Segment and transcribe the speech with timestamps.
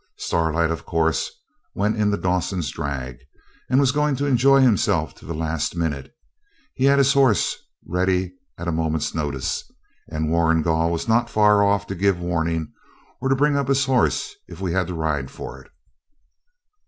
[0.17, 1.29] Starlight, of course,
[1.75, 3.19] went in the Dawsons' drag,
[3.69, 6.11] and was going to enjoy himself to the last minute.
[6.73, 9.63] He had his horse ready at a moment's notice,
[10.09, 12.73] and Warrigal was not far off to give warning,
[13.21, 15.69] or to bring up his horse if we had to ride for it.